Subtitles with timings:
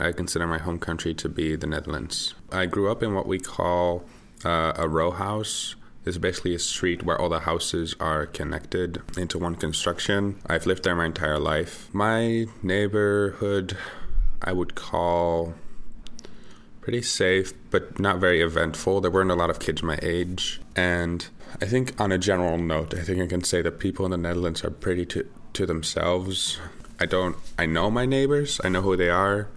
[0.00, 2.34] I consider my home country to be the Netherlands.
[2.50, 4.04] I grew up in what we call
[4.44, 5.74] uh, a row house.
[6.06, 10.40] It's basically a street where all the houses are connected into one construction.
[10.46, 11.92] I've lived there my entire life.
[11.92, 13.76] My neighborhood,
[14.40, 15.54] I would call
[16.80, 19.02] pretty safe, but not very eventful.
[19.02, 20.60] There weren't a lot of kids my age.
[20.74, 21.28] And
[21.60, 24.16] I think, on a general note, I think I can say that people in the
[24.16, 26.58] Netherlands are pretty to, to themselves.
[26.98, 29.48] I don't, I know my neighbors, I know who they are.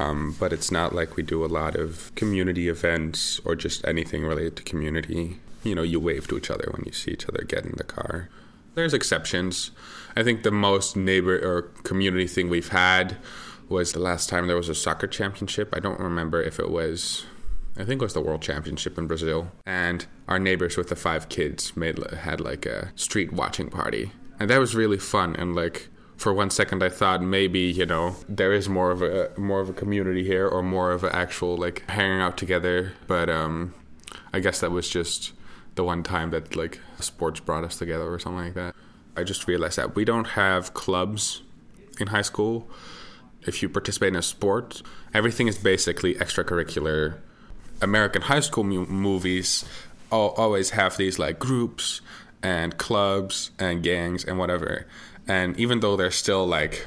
[0.00, 4.24] Um, but it's not like we do a lot of community events or just anything
[4.24, 5.40] related to community.
[5.62, 7.84] You know, you wave to each other when you see each other get in the
[7.84, 8.30] car.
[8.74, 9.72] There's exceptions.
[10.16, 13.18] I think the most neighbor or community thing we've had
[13.68, 15.74] was the last time there was a soccer championship.
[15.76, 17.26] I don't remember if it was
[17.76, 21.28] I think it was the World Championship in Brazil, and our neighbors with the five
[21.28, 25.36] kids made had like a street watching party, and that was really fun.
[25.36, 25.88] And like
[26.20, 29.70] for one second, I thought maybe you know there is more of a more of
[29.70, 32.92] a community here, or more of an actual like hanging out together.
[33.06, 33.74] But um,
[34.30, 35.32] I guess that was just
[35.76, 38.74] the one time that like sports brought us together or something like that.
[39.16, 41.40] I just realized that we don't have clubs
[41.98, 42.68] in high school.
[43.46, 44.82] If you participate in a sport,
[45.14, 47.16] everything is basically extracurricular
[47.80, 49.64] American high school movies
[50.12, 52.02] all, always have these like groups
[52.42, 54.86] and clubs and gangs and whatever.
[55.30, 56.86] And even though there's still like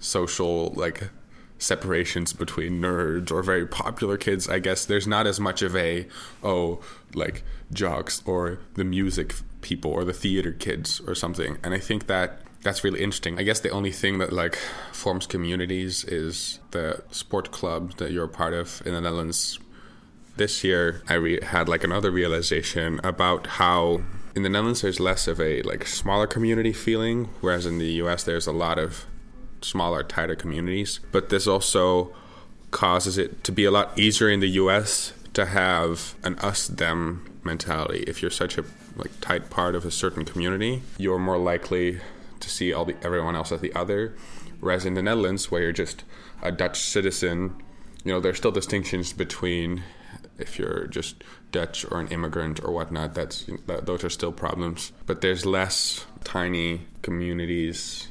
[0.00, 1.10] social like
[1.58, 6.06] separations between nerds or very popular kids, I guess there's not as much of a
[6.42, 6.80] oh
[7.12, 11.58] like jocks or the music people or the theater kids or something.
[11.62, 13.38] And I think that that's really interesting.
[13.38, 14.56] I guess the only thing that like
[14.92, 19.58] forms communities is the sport club that you're a part of in the Netherlands
[20.36, 24.00] this year I re- had like another realization about how
[24.34, 28.24] in the Netherlands there's less of a like smaller community feeling, whereas in the U.S.
[28.24, 29.06] there's a lot of
[29.62, 31.00] smaller, tighter communities.
[31.12, 32.14] But this also
[32.70, 35.12] causes it to be a lot easier in the U.S.
[35.34, 38.04] to have an us-them mentality.
[38.06, 38.64] If you're such a
[38.96, 42.00] like tight part of a certain community, you're more likely
[42.40, 44.14] to see all the everyone else as the other.
[44.60, 46.04] Whereas in the Netherlands, where you're just
[46.42, 47.62] a Dutch citizen,
[48.04, 49.82] you know, there's still distinctions between
[50.38, 51.22] if you're just
[51.52, 54.92] Dutch or an immigrant or whatnot, that's that, those are still problems.
[55.06, 58.08] But there's less tiny communities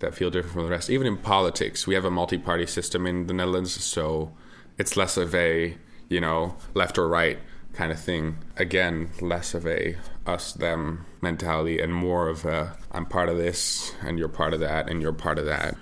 [0.00, 0.90] that feel different from the rest.
[0.90, 4.32] Even in politics, we have a multi-party system in the Netherlands, so
[4.76, 5.76] it's less of a
[6.08, 7.38] you know left or right
[7.72, 8.38] kind of thing.
[8.56, 13.94] Again, less of a us them mentality and more of a I'm part of this
[14.02, 15.76] and you're part of that and you're part of that.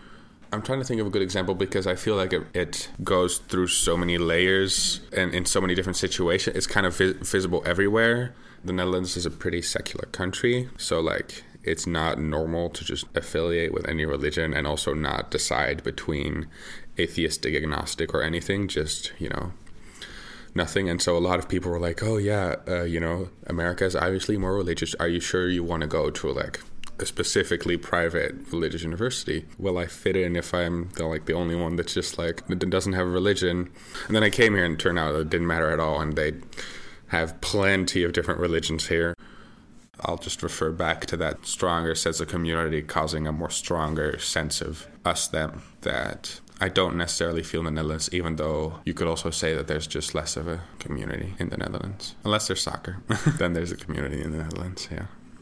[0.56, 3.38] I'm trying to think of a good example because I feel like it, it goes
[3.38, 6.56] through so many layers and in so many different situations.
[6.56, 8.34] It's kind of vis- visible everywhere.
[8.64, 13.74] The Netherlands is a pretty secular country, so like it's not normal to just affiliate
[13.74, 16.46] with any religion and also not decide between
[16.98, 18.66] atheistic, agnostic, or anything.
[18.66, 19.52] Just you know,
[20.54, 20.88] nothing.
[20.88, 23.94] And so a lot of people were like, "Oh yeah, uh, you know, America is
[23.94, 24.94] obviously more religious.
[24.94, 26.60] Are you sure you want to go to like
[27.00, 29.44] a specifically private religious university.
[29.58, 32.92] Will I fit in if I'm the, like the only one that's just like doesn't
[32.92, 33.70] have a religion?
[34.06, 36.34] And then I came here and turned out it didn't matter at all, and they
[37.08, 39.14] have plenty of different religions here.
[40.00, 44.60] I'll just refer back to that stronger sense of community causing a more stronger sense
[44.60, 49.06] of us them that I don't necessarily feel in the Netherlands, even though you could
[49.06, 52.14] also say that there's just less of a community in the Netherlands.
[52.24, 52.98] Unless there's soccer,
[53.38, 55.06] then there's a community in the Netherlands, yeah.